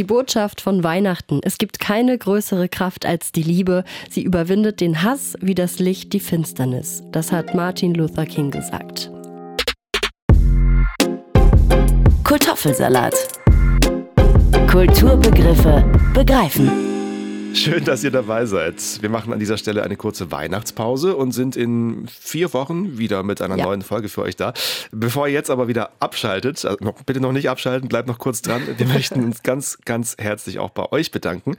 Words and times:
Die 0.00 0.04
Botschaft 0.04 0.62
von 0.62 0.82
Weihnachten. 0.82 1.40
Es 1.42 1.58
gibt 1.58 1.78
keine 1.78 2.16
größere 2.16 2.70
Kraft 2.70 3.04
als 3.04 3.32
die 3.32 3.42
Liebe. 3.42 3.84
Sie 4.08 4.22
überwindet 4.22 4.80
den 4.80 5.02
Hass 5.02 5.34
wie 5.42 5.54
das 5.54 5.78
Licht 5.78 6.14
die 6.14 6.20
Finsternis. 6.20 7.02
Das 7.12 7.32
hat 7.32 7.54
Martin 7.54 7.92
Luther 7.92 8.24
King 8.24 8.50
gesagt. 8.50 9.10
Kartoffelsalat. 12.24 13.14
Kulturbegriffe 14.70 15.84
begreifen. 16.14 16.99
Schön, 17.54 17.84
dass 17.84 18.04
ihr 18.04 18.10
dabei 18.10 18.46
seid. 18.46 18.76
Wir 19.00 19.08
machen 19.08 19.32
an 19.32 19.38
dieser 19.38 19.58
Stelle 19.58 19.82
eine 19.82 19.96
kurze 19.96 20.30
Weihnachtspause 20.30 21.16
und 21.16 21.32
sind 21.32 21.56
in 21.56 22.06
vier 22.08 22.52
Wochen 22.54 22.98
wieder 22.98 23.22
mit 23.22 23.42
einer 23.42 23.56
ja. 23.56 23.64
neuen 23.64 23.82
Folge 23.82 24.08
für 24.08 24.22
euch 24.22 24.36
da. 24.36 24.52
Bevor 24.92 25.26
ihr 25.26 25.34
jetzt 25.34 25.50
aber 25.50 25.66
wieder 25.68 25.90
abschaltet, 25.98 26.64
also 26.64 26.78
noch, 26.80 27.02
bitte 27.02 27.20
noch 27.20 27.32
nicht 27.32 27.50
abschalten, 27.50 27.88
bleibt 27.88 28.08
noch 28.08 28.18
kurz 28.18 28.42
dran. 28.42 28.62
Wir 28.76 28.86
möchten 28.86 29.24
uns 29.24 29.42
ganz, 29.42 29.78
ganz 29.84 30.16
herzlich 30.18 30.58
auch 30.58 30.70
bei 30.70 30.90
euch 30.92 31.10
bedanken. 31.10 31.56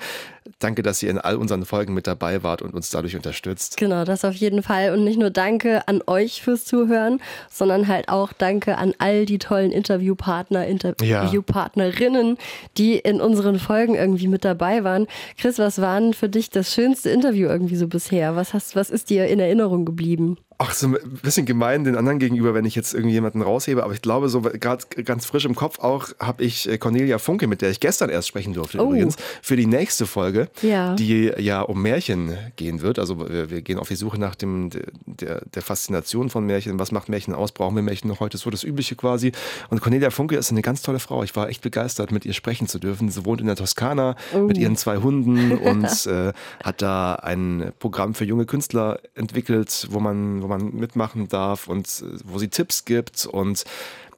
Danke, 0.59 0.81
dass 0.81 1.03
ihr 1.03 1.09
in 1.09 1.17
all 1.17 1.35
unseren 1.35 1.65
Folgen 1.65 1.93
mit 1.93 2.07
dabei 2.07 2.41
wart 2.41 2.61
und 2.61 2.73
uns 2.73 2.89
dadurch 2.89 3.15
unterstützt. 3.15 3.77
Genau, 3.77 4.05
das 4.05 4.25
auf 4.25 4.33
jeden 4.33 4.63
Fall. 4.63 4.93
Und 4.93 5.03
nicht 5.03 5.19
nur 5.19 5.29
Danke 5.29 5.87
an 5.87 6.01
euch 6.07 6.41
fürs 6.41 6.65
Zuhören, 6.65 7.21
sondern 7.49 7.87
halt 7.87 8.09
auch 8.09 8.33
Danke 8.33 8.77
an 8.77 8.93
all 8.97 9.25
die 9.25 9.39
tollen 9.39 9.71
Interviewpartner, 9.71 10.65
Interviewpartnerinnen, 10.67 12.27
ja. 12.27 12.43
die 12.77 12.97
in 12.97 13.21
unseren 13.21 13.59
Folgen 13.59 13.95
irgendwie 13.95 14.27
mit 14.27 14.45
dabei 14.45 14.83
waren. 14.83 15.07
Chris, 15.37 15.59
was 15.59 15.80
war 15.81 15.99
denn 15.99 16.13
für 16.13 16.29
dich 16.29 16.49
das 16.49 16.73
schönste 16.73 17.09
Interview 17.09 17.49
irgendwie 17.49 17.75
so 17.75 17.87
bisher? 17.87 18.35
Was, 18.35 18.53
hast, 18.53 18.75
was 18.75 18.89
ist 18.89 19.09
dir 19.09 19.27
in 19.27 19.39
Erinnerung 19.39 19.85
geblieben? 19.85 20.37
Ach, 20.63 20.73
so 20.73 20.85
ein 20.85 21.19
bisschen 21.23 21.47
gemein 21.47 21.85
den 21.85 21.95
anderen 21.95 22.19
gegenüber, 22.19 22.53
wenn 22.53 22.65
ich 22.65 22.75
jetzt 22.75 22.93
irgendjemanden 22.93 23.41
raushebe, 23.41 23.83
aber 23.83 23.93
ich 23.93 24.01
glaube, 24.03 24.29
so 24.29 24.41
gerade 24.41 24.85
ganz 25.03 25.25
frisch 25.25 25.45
im 25.45 25.55
Kopf 25.55 25.79
auch 25.79 26.09
habe 26.19 26.43
ich 26.43 26.69
äh, 26.69 26.77
Cornelia 26.77 27.17
Funke, 27.17 27.47
mit 27.47 27.63
der 27.63 27.71
ich 27.71 27.79
gestern 27.79 28.11
erst 28.11 28.27
sprechen 28.27 28.53
durfte 28.53 28.79
oh. 28.79 28.89
übrigens, 28.89 29.15
für 29.41 29.55
die 29.55 29.65
nächste 29.65 30.05
Folge, 30.05 30.49
ja. 30.61 30.93
die 30.93 31.31
ja 31.39 31.61
um 31.61 31.81
Märchen 31.81 32.37
gehen 32.57 32.83
wird. 32.83 32.99
Also 32.99 33.27
wir, 33.27 33.49
wir, 33.49 33.63
gehen 33.63 33.79
auf 33.79 33.87
die 33.87 33.95
Suche 33.95 34.19
nach 34.19 34.35
dem, 34.35 34.69
der, 35.07 35.41
der 35.45 35.61
Faszination 35.63 36.29
von 36.29 36.45
Märchen. 36.45 36.77
Was 36.77 36.91
macht 36.91 37.09
Märchen 37.09 37.33
aus? 37.33 37.53
Brauchen 37.53 37.75
wir 37.75 37.81
Märchen 37.81 38.07
noch 38.07 38.19
heute? 38.19 38.37
So 38.37 38.51
das 38.51 38.63
Übliche 38.63 38.95
quasi. 38.95 39.31
Und 39.71 39.81
Cornelia 39.81 40.11
Funke 40.11 40.35
ist 40.35 40.51
eine 40.51 40.61
ganz 40.61 40.83
tolle 40.83 40.99
Frau. 40.99 41.23
Ich 41.23 41.35
war 41.35 41.49
echt 41.49 41.63
begeistert, 41.63 42.11
mit 42.11 42.23
ihr 42.23 42.33
sprechen 42.33 42.67
zu 42.67 42.77
dürfen. 42.77 43.09
Sie 43.09 43.25
wohnt 43.25 43.41
in 43.41 43.47
der 43.47 43.55
Toskana 43.55 44.15
oh. 44.35 44.41
mit 44.41 44.59
ihren 44.59 44.75
zwei 44.75 44.97
Hunden 44.97 45.57
und 45.57 46.05
äh, 46.05 46.33
hat 46.63 46.83
da 46.83 47.15
ein 47.15 47.71
Programm 47.79 48.13
für 48.13 48.25
junge 48.25 48.45
Künstler 48.45 48.99
entwickelt, 49.15 49.87
wo 49.89 49.99
man, 49.99 50.43
wo 50.43 50.50
man 50.51 50.73
mitmachen 50.75 51.27
darf 51.27 51.67
und 51.67 51.87
äh, 51.87 52.19
wo 52.23 52.39
sie 52.39 52.49
Tipps 52.49 52.85
gibt 52.85 53.25
und 53.25 53.65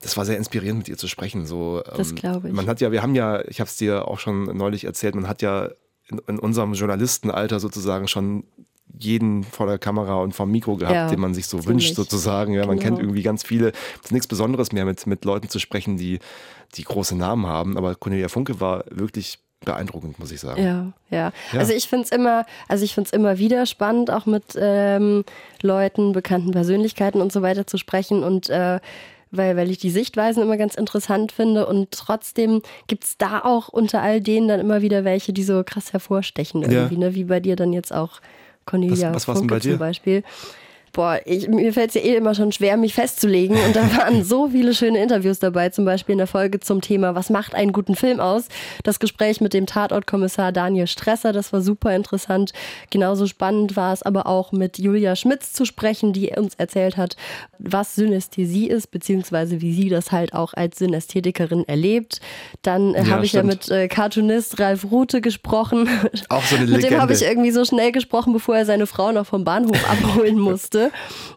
das 0.02 0.18
war 0.18 0.26
sehr 0.26 0.38
inspirierend 0.38 0.80
mit 0.80 0.90
ihr 0.90 0.98
zu 0.98 1.08
sprechen. 1.08 1.46
So, 1.46 1.82
das 1.96 2.10
ähm, 2.10 2.16
glaube 2.16 2.48
ich. 2.50 2.54
Man 2.54 2.68
hat 2.68 2.82
ja, 2.82 2.92
wir 2.92 3.02
haben 3.02 3.16
ja, 3.16 3.42
ich 3.48 3.60
habe 3.60 3.70
es 3.70 3.78
dir 3.78 4.08
auch 4.08 4.20
schon 4.20 4.46
neulich 4.56 4.84
erzählt, 4.84 5.16
man 5.16 5.28
hat 5.28 5.42
ja 5.42 5.70
in, 6.10 6.20
in, 6.28 6.40
unserem 6.40 6.74
Journalistenalter 6.74 7.60
sozusagen 7.60 8.08
schon 8.08 8.44
jeden 9.00 9.44
vor 9.44 9.66
der 9.66 9.80
Kamera 9.80 10.16
und 10.16 10.34
vom 10.34 10.52
Mikro 10.52 10.76
gehabt, 10.76 10.94
ja, 10.94 11.10
den 11.10 11.20
man 11.20 11.34
sich 11.34 11.48
so 11.48 11.58
ziemlich. 11.58 11.86
wünscht 11.86 11.96
sozusagen. 11.96 12.54
Ja, 12.54 12.66
man 12.66 12.78
genau. 12.78 12.90
kennt 12.90 13.00
irgendwie 13.00 13.24
ganz 13.24 13.44
viele. 13.44 13.70
Es 13.70 14.06
ist 14.06 14.12
nichts 14.12 14.28
Besonderes 14.28 14.72
mehr, 14.72 14.86
mit, 14.86 15.08
mit 15.08 15.26
Leuten 15.26 15.50
zu 15.50 15.60
sprechen, 15.60 15.98
die, 15.98 16.20
die 16.76 16.84
große 16.84 17.16
Namen 17.16 17.48
haben. 17.48 17.78
Aber 17.78 17.96
Cornelia 17.96 18.28
Funke 18.28 18.60
war 18.60 18.84
wirklich 18.92 19.40
beeindruckend, 19.66 20.20
muss 20.20 20.32
ich 20.32 20.40
sagen. 20.40 20.62
Ja, 20.64 20.94
ja. 21.10 21.32
ja. 21.52 21.60
Also 21.60 21.74
ich 21.74 21.88
finde 21.88 22.06
es 22.06 22.12
immer, 22.12 22.46
also 22.68 22.84
ich 22.84 22.94
finde 22.94 23.08
es 23.08 23.14
immer 23.14 23.38
wieder 23.38 23.66
spannend, 23.66 24.12
auch 24.12 24.26
mit 24.26 24.44
ähm, 24.56 25.24
Leuten, 25.62 26.12
bekannten 26.12 26.52
Persönlichkeiten 26.52 27.22
und 27.22 27.32
so 27.32 27.42
weiter 27.42 27.68
zu 27.68 27.78
sprechen 27.78 28.24
und 28.24 28.50
äh, 28.50 28.80
weil, 29.36 29.58
weil 29.58 29.72
ich 29.72 29.80
die 29.80 29.90
Sichtweisen 29.90 30.44
immer 30.44 30.58
ganz 30.58 30.76
interessant 30.76 31.32
finde 31.32 31.66
und 31.66 31.90
trotzdem 31.92 32.62
gibt 32.88 33.04
es 33.04 33.18
da 33.18 33.42
auch 33.44 33.68
unter 33.68 34.02
all 34.02 34.22
denen 34.22 34.48
dann 34.48 34.60
immer 34.60 34.84
wieder 34.84 35.04
welche, 35.04 35.34
die 35.34 35.44
so 35.44 35.64
krass 35.66 35.92
hervorstechen 35.92 36.62
irgendwie, 36.62 36.96
ja. 36.96 37.00
ne? 37.00 37.16
wie 37.16 37.24
bei 37.24 37.40
dir 37.40 37.56
dann 37.56 37.74
jetzt 37.74 37.92
auch 37.94 38.22
Cornelia 38.66 39.14
was, 39.14 39.28
was 39.28 39.40
Funke 39.40 39.60
zum 39.60 39.80
Beispiel 39.80 40.24
boah, 40.94 41.20
ich, 41.26 41.48
mir 41.48 41.74
fällt 41.74 41.90
es 41.90 41.96
ja 41.96 42.02
eh 42.02 42.16
immer 42.16 42.36
schon 42.36 42.52
schwer, 42.52 42.78
mich 42.78 42.94
festzulegen. 42.94 43.58
Und 43.58 43.76
da 43.76 43.82
waren 43.98 44.24
so 44.24 44.50
viele 44.50 44.74
schöne 44.74 45.02
Interviews 45.02 45.40
dabei, 45.40 45.70
zum 45.70 45.86
Beispiel 45.86 46.14
in 46.14 46.20
der 46.20 46.28
Folge 46.28 46.60
zum 46.60 46.82
Thema, 46.82 47.16
was 47.16 47.30
macht 47.30 47.56
einen 47.56 47.74
guten 47.74 47.96
Film 47.96 48.20
aus? 48.20 48.48
Das 48.84 49.00
Gespräch 49.00 49.42
mit 49.42 49.54
dem 49.54 49.66
Tatortkommissar 49.66 50.52
Daniel 50.52 50.88
Stresser, 50.88 51.34
das 51.34 51.52
war 51.52 51.62
super 51.62 51.96
interessant. 51.96 52.54
Genauso 52.92 53.28
spannend 53.28 53.76
war 53.76 53.92
es 53.92 54.04
aber 54.04 54.28
auch 54.28 54.52
mit 54.52 54.78
Julia 54.78 55.16
Schmitz 55.16 55.52
zu 55.52 55.66
sprechen, 55.66 56.14
die 56.14 56.30
uns 56.30 56.56
erzählt 56.56 56.96
hat, 56.96 57.18
was 57.58 57.96
Synästhesie 57.96 58.68
ist, 58.68 58.92
beziehungsweise 58.92 59.62
wie 59.62 59.74
sie 59.74 59.90
das 59.90 60.12
halt 60.12 60.34
auch 60.34 60.54
als 60.54 60.78
Synästhetikerin 60.78 61.68
erlebt. 61.68 62.22
Dann 62.62 62.94
äh, 62.94 63.04
ja, 63.04 63.10
habe 63.10 63.26
ich 63.26 63.34
ja 63.34 63.42
mit 63.42 63.70
äh, 63.72 63.88
Cartoonist 63.88 64.60
Ralf 64.60 64.86
Rute 64.92 65.22
gesprochen. 65.22 65.90
Auch 66.30 66.44
so 66.44 66.56
eine 66.56 66.66
Legende. 66.66 66.72
mit 66.84 66.92
dem 66.92 67.02
habe 67.02 67.14
ich 67.14 67.24
irgendwie 67.24 67.52
so 67.52 67.66
schnell 67.66 67.92
gesprochen, 67.92 68.34
bevor 68.34 68.58
er 68.58 68.66
seine 68.66 68.86
Frau 68.86 69.12
noch 69.12 69.26
vom 69.26 69.44
Bahnhof 69.44 69.90
abholen 69.90 70.38
musste. 70.38 70.83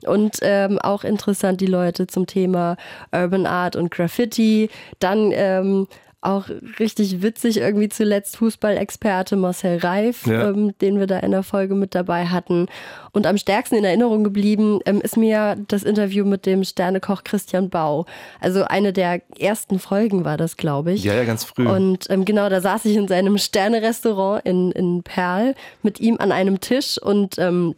Und 0.06 0.38
ähm, 0.42 0.78
auch 0.78 1.04
interessant 1.04 1.60
die 1.60 1.66
Leute 1.66 2.06
zum 2.06 2.26
Thema 2.26 2.76
Urban 3.12 3.46
Art 3.46 3.76
und 3.76 3.90
Graffiti. 3.90 4.70
Dann 4.98 5.32
ähm, 5.32 5.86
auch 6.26 6.48
richtig 6.80 7.22
witzig 7.22 7.58
irgendwie 7.58 7.88
zuletzt 7.88 8.36
Fußballexperte 8.38 9.36
Marcel 9.36 9.78
Reif, 9.78 10.26
ja. 10.26 10.48
ähm, 10.48 10.76
den 10.80 10.98
wir 10.98 11.06
da 11.06 11.20
in 11.20 11.30
der 11.30 11.42
Folge 11.42 11.74
mit 11.74 11.94
dabei 11.94 12.26
hatten. 12.26 12.66
Und 13.12 13.26
am 13.26 13.38
stärksten 13.38 13.76
in 13.76 13.84
Erinnerung 13.84 14.24
geblieben 14.24 14.80
ähm, 14.86 15.00
ist 15.00 15.16
mir 15.16 15.56
das 15.68 15.84
Interview 15.84 16.24
mit 16.24 16.44
dem 16.44 16.64
Sternekoch 16.64 17.22
Christian 17.22 17.70
Bau. 17.70 18.06
Also 18.40 18.64
eine 18.64 18.92
der 18.92 19.22
ersten 19.38 19.78
Folgen 19.78 20.24
war 20.24 20.36
das, 20.36 20.56
glaube 20.56 20.92
ich. 20.92 21.04
Ja, 21.04 21.14
ja, 21.14 21.24
ganz 21.24 21.44
früh. 21.44 21.68
Und 21.68 22.10
ähm, 22.10 22.24
genau, 22.24 22.48
da 22.48 22.60
saß 22.60 22.86
ich 22.86 22.96
in 22.96 23.08
seinem 23.08 23.38
Sterne-Restaurant 23.38 24.44
in, 24.44 24.72
in 24.72 25.02
Perl 25.04 25.54
mit 25.82 26.00
ihm 26.00 26.16
an 26.18 26.32
einem 26.32 26.60
Tisch 26.60 26.98
und 27.00 27.38
ähm, 27.38 27.76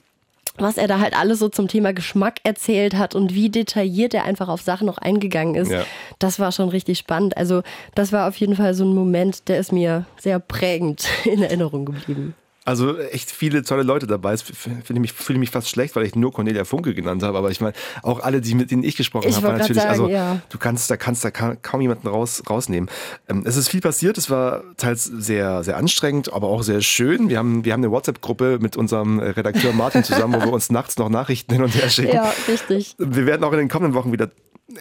was 0.60 0.76
er 0.76 0.88
da 0.88 1.00
halt 1.00 1.16
alles 1.18 1.38
so 1.38 1.48
zum 1.48 1.68
Thema 1.68 1.92
Geschmack 1.92 2.40
erzählt 2.44 2.94
hat 2.94 3.14
und 3.14 3.34
wie 3.34 3.50
detailliert 3.50 4.14
er 4.14 4.24
einfach 4.24 4.48
auf 4.48 4.62
Sachen 4.62 4.86
noch 4.86 4.98
eingegangen 4.98 5.54
ist. 5.54 5.70
Ja. 5.70 5.84
Das 6.18 6.38
war 6.38 6.52
schon 6.52 6.68
richtig 6.68 6.98
spannend. 6.98 7.36
Also 7.36 7.62
das 7.94 8.12
war 8.12 8.28
auf 8.28 8.36
jeden 8.36 8.56
Fall 8.56 8.74
so 8.74 8.84
ein 8.84 8.94
Moment, 8.94 9.48
der 9.48 9.58
ist 9.58 9.72
mir 9.72 10.04
sehr 10.18 10.38
prägend 10.38 11.06
in 11.24 11.42
Erinnerung 11.42 11.86
geblieben. 11.86 12.34
Also 12.68 12.98
echt 12.98 13.30
viele 13.30 13.62
tolle 13.62 13.82
Leute 13.82 14.06
dabei. 14.06 14.34
Ich 14.34 14.44
fühle 14.44 15.00
mich, 15.00 15.14
fühle 15.14 15.38
mich 15.38 15.48
fast 15.48 15.70
schlecht, 15.70 15.96
weil 15.96 16.04
ich 16.04 16.14
nur 16.14 16.34
Cornelia 16.34 16.66
Funke 16.66 16.92
genannt 16.92 17.22
habe. 17.22 17.38
Aber 17.38 17.50
ich 17.50 17.62
meine, 17.62 17.72
auch 18.02 18.20
alle, 18.20 18.42
die 18.42 18.54
mit 18.54 18.70
denen 18.70 18.84
ich 18.84 18.94
gesprochen 18.94 19.34
habe, 19.34 19.42
waren 19.42 19.56
natürlich. 19.56 19.80
Sagen, 19.80 19.90
also 19.90 20.08
ja. 20.10 20.42
du 20.50 20.58
kannst, 20.58 20.90
da 20.90 20.98
kannst 20.98 21.24
da 21.24 21.30
kaum 21.30 21.80
jemanden 21.80 22.06
raus, 22.08 22.42
rausnehmen. 22.50 22.90
Ähm, 23.26 23.44
es 23.46 23.56
ist 23.56 23.70
viel 23.70 23.80
passiert. 23.80 24.18
Es 24.18 24.28
war 24.28 24.64
teils 24.76 25.04
sehr, 25.04 25.64
sehr 25.64 25.78
anstrengend, 25.78 26.30
aber 26.34 26.48
auch 26.48 26.62
sehr 26.62 26.82
schön. 26.82 27.30
Wir 27.30 27.38
haben, 27.38 27.64
wir 27.64 27.72
haben 27.72 27.80
eine 27.80 27.90
WhatsApp-Gruppe 27.90 28.58
mit 28.60 28.76
unserem 28.76 29.18
Redakteur 29.18 29.72
Martin 29.72 30.04
zusammen, 30.04 30.34
wo 30.34 30.44
wir 30.44 30.52
uns 30.52 30.70
nachts 30.70 30.98
noch 30.98 31.08
Nachrichten 31.08 31.54
hin 31.54 31.62
und 31.62 31.74
her 31.74 31.88
schicken. 31.88 32.16
Ja, 32.16 32.34
richtig. 32.48 32.96
Wir 32.98 33.24
werden 33.24 33.44
auch 33.44 33.52
in 33.52 33.60
den 33.60 33.68
kommenden 33.70 33.94
Wochen 33.94 34.12
wieder 34.12 34.28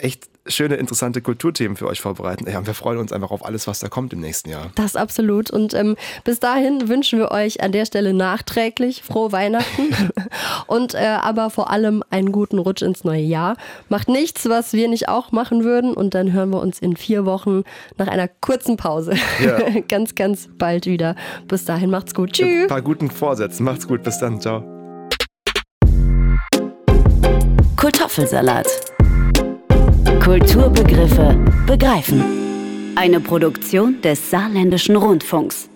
echt 0.02 0.30
schöne, 0.46 0.75
interessante 0.75 1.22
Kulturthemen 1.22 1.78
für 1.78 1.88
euch 1.88 2.02
vorbereiten. 2.02 2.50
Ja, 2.50 2.59
und 2.59 2.68
wir 2.68 2.74
freuen 2.74 2.98
uns 2.98 3.12
einfach 3.12 3.31
auf 3.31 3.46
alles, 3.46 3.68
was 3.68 3.80
da 3.80 3.90
kommt 3.90 4.14
im 4.14 4.20
nächsten 4.20 4.50
Jahr. 4.50 4.72
Das 4.75 4.96
absolut. 4.96 5.52
Und 5.52 5.74
ähm, 5.74 5.96
bis 6.24 6.40
dahin 6.40 6.88
wünschen 6.88 7.20
wir 7.20 7.31
euch 7.31 7.62
an 7.62 7.72
der 7.72 7.86
Stelle 7.86 8.14
nachträglich 8.14 9.03
frohe 9.03 9.31
Weihnachten 9.31 9.96
und 10.68 10.94
äh, 10.94 11.18
aber 11.22 11.50
vor 11.50 11.70
allem 11.70 12.03
einen 12.09 12.31
guten 12.31 12.59
Rutsch 12.59 12.81
ins 12.81 13.03
neue 13.03 13.22
Jahr. 13.22 13.58
Macht 13.90 14.09
nichts, 14.09 14.48
was 14.48 14.74
wir 14.74 14.88
nicht 14.88 15.09
auch 15.09 15.31
machen 15.31 15.64
würden. 15.64 15.94
Und 15.94 16.14
dann 16.14 16.34
hören 16.34 16.50
wir 16.50 16.62
uns 16.62 16.80
in 16.80 16.96
vier 16.96 17.25
Wochen 17.25 17.64
nach 17.98 18.08
einer 18.08 18.28
kurzen 18.28 18.78
Pause 18.78 19.16
ja. 19.44 19.80
ganz, 19.88 20.16
ganz 20.16 20.50
bald 20.58 20.86
wieder. 20.86 21.16
Bis 21.48 21.66
dahin 21.66 21.90
macht's 21.90 22.14
gut. 22.14 22.34
Tschüss. 22.34 22.64
Ein 22.64 22.68
paar 22.68 22.81
guten 22.81 23.09
Vorsätzen. 23.09 23.64
Macht's 23.64 23.88
gut. 23.88 24.04
Bis 24.04 24.19
dann. 24.19 24.40
Ciao. 24.42 24.64
Kartoffelsalat 27.75 28.97
Kulturbegriffe 30.27 31.38
begreifen. 31.65 32.21
Eine 32.97 33.21
Produktion 33.21 34.01
des 34.01 34.29
Saarländischen 34.29 34.97
Rundfunks. 34.97 35.69